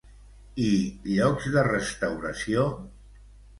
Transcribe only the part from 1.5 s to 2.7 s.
de restauració?